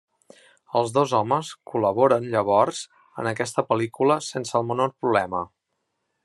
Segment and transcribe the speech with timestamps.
[0.79, 2.81] Els dos homes col·laboren llavors
[3.25, 5.45] en aquesta pel·lícula sense el menor problema.